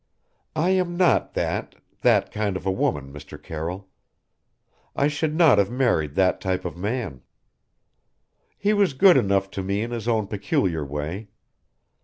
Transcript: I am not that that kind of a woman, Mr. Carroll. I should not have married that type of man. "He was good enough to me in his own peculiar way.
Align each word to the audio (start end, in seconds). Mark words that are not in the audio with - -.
I 0.55 0.71
am 0.71 0.97
not 0.97 1.35
that 1.35 1.75
that 2.01 2.31
kind 2.31 2.57
of 2.57 2.65
a 2.65 2.71
woman, 2.71 3.13
Mr. 3.13 3.39
Carroll. 3.39 3.87
I 4.95 5.07
should 5.07 5.35
not 5.35 5.59
have 5.59 5.69
married 5.69 6.15
that 6.15 6.41
type 6.41 6.65
of 6.65 6.75
man. 6.75 7.21
"He 8.57 8.73
was 8.73 8.93
good 8.95 9.15
enough 9.15 9.51
to 9.51 9.61
me 9.61 9.83
in 9.83 9.91
his 9.91 10.07
own 10.07 10.25
peculiar 10.25 10.83
way. 10.83 11.27